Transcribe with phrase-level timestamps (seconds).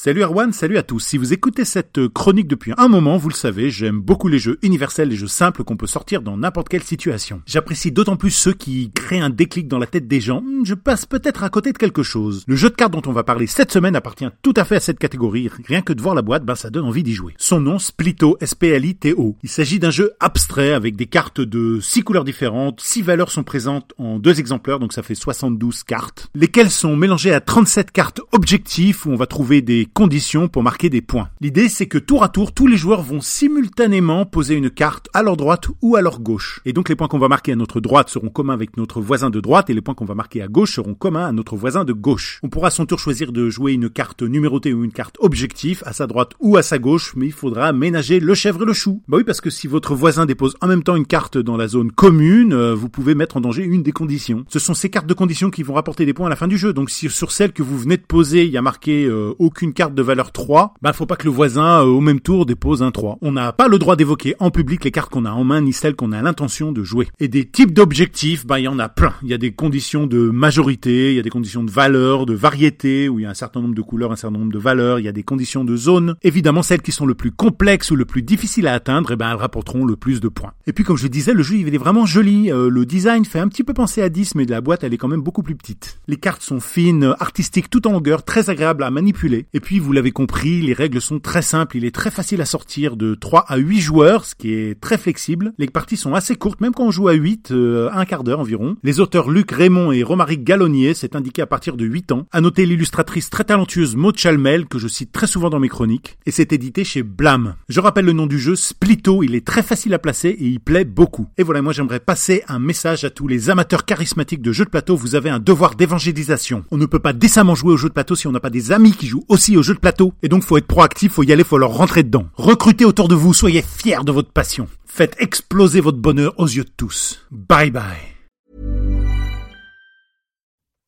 [0.00, 1.00] Salut Erwan, salut à tous.
[1.00, 4.56] Si vous écoutez cette chronique depuis un moment, vous le savez, j'aime beaucoup les jeux
[4.62, 7.42] universels, les jeux simples qu'on peut sortir dans n'importe quelle situation.
[7.46, 10.44] J'apprécie d'autant plus ceux qui créent un déclic dans la tête des gens.
[10.62, 12.44] Je passe peut-être à côté de quelque chose.
[12.46, 14.80] Le jeu de cartes dont on va parler cette semaine appartient tout à fait à
[14.80, 15.50] cette catégorie.
[15.66, 17.34] Rien que de voir la boîte, ben ça donne envie d'y jouer.
[17.36, 19.36] Son nom, Splito, S-P-L-I-T-O.
[19.42, 22.80] Il s'agit d'un jeu abstrait avec des cartes de six couleurs différentes.
[22.80, 26.28] Six valeurs sont présentes en deux exemplaires, donc ça fait 72 cartes.
[26.36, 30.90] Lesquelles sont mélangées à 37 cartes objectifs où on va trouver des conditions pour marquer
[30.90, 31.28] des points.
[31.40, 35.22] L'idée c'est que tour à tour, tous les joueurs vont simultanément poser une carte à
[35.22, 36.60] leur droite ou à leur gauche.
[36.64, 39.30] Et donc les points qu'on va marquer à notre droite seront communs avec notre voisin
[39.30, 41.84] de droite et les points qu'on va marquer à gauche seront communs à notre voisin
[41.84, 42.40] de gauche.
[42.42, 45.82] On pourra à son tour choisir de jouer une carte numérotée ou une carte objectif
[45.86, 48.72] à sa droite ou à sa gauche, mais il faudra ménager le chèvre et le
[48.72, 49.02] chou.
[49.08, 51.68] Bah oui, parce que si votre voisin dépose en même temps une carte dans la
[51.68, 54.44] zone commune, euh, vous pouvez mettre en danger une des conditions.
[54.48, 56.58] Ce sont ces cartes de conditions qui vont rapporter des points à la fin du
[56.58, 56.72] jeu.
[56.72, 59.72] Donc si sur celle que vous venez de poser, il y a marqué euh, aucune
[59.78, 62.82] carte de valeur 3, bah faut pas que le voisin euh, au même tour dépose
[62.82, 63.18] un 3.
[63.22, 65.72] On n'a pas le droit d'évoquer en public les cartes qu'on a en main ni
[65.72, 67.06] celles qu'on a l'intention de jouer.
[67.20, 69.14] Et des types d'objectifs, bah il y en a plein.
[69.22, 72.34] Il y a des conditions de majorité, il y a des conditions de valeur, de
[72.34, 74.98] variété, où il y a un certain nombre de couleurs, un certain nombre de valeurs,
[74.98, 76.16] il y a des conditions de zone.
[76.24, 79.30] Évidemment, celles qui sont le plus complexes ou le plus difficiles à atteindre, eh ben
[79.30, 80.54] elles rapporteront le plus de points.
[80.66, 82.50] Et puis comme je disais, le jeu il est vraiment joli.
[82.50, 84.98] Euh, le design fait un petit peu penser à 10, mais la boîte elle est
[84.98, 86.00] quand même beaucoup plus petite.
[86.08, 89.46] Les cartes sont fines, artistiques, tout en longueur, très agréables à manipuler.
[89.54, 91.76] Et puis vous l'avez compris, les règles sont très simples.
[91.76, 94.96] Il est très facile à sortir de 3 à 8 joueurs, ce qui est très
[94.96, 95.52] flexible.
[95.58, 98.40] Les parties sont assez courtes, même quand on joue à 8, euh, un quart d'heure
[98.40, 98.76] environ.
[98.82, 102.26] Les auteurs Luc Raymond et Romaric Gallonnier, c'est indiqué à partir de 8 ans.
[102.32, 106.16] À noter l'illustratrice très talentueuse Maud Chalmel, que je cite très souvent dans mes chroniques.
[106.24, 107.56] Et c'est édité chez Blam.
[107.68, 109.22] Je rappelle le nom du jeu, Splito.
[109.22, 111.26] Il est très facile à placer et il plaît beaucoup.
[111.36, 114.70] Et voilà, moi j'aimerais passer un message à tous les amateurs charismatiques de jeux de
[114.70, 114.96] plateau.
[114.96, 116.64] Vous avez un devoir d'évangélisation.
[116.70, 118.72] On ne peut pas décemment jouer aux jeux de plateau si on n'a pas des
[118.72, 120.12] amis qui jouent aussi aux jeux de plateau.
[120.22, 122.26] Et donc faut être proactif, faut y aller, faut leur rentrer dedans.
[122.34, 124.68] Recrutez autour de vous, soyez fiers de votre passion.
[124.84, 127.20] Faites exploser votre bonheur aux yeux de tous.
[127.30, 128.14] Bye bye.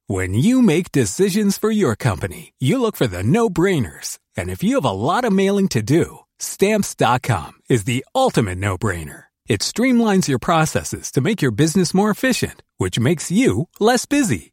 [0.09, 4.19] When you make decisions for your company, you look for the no-brainers.
[4.37, 9.27] And if you have a lot of mailing to do, stamps.com is the ultimate no-brainer.
[9.49, 14.53] It streamlines your processes to make your business more efficient, which makes you less busy.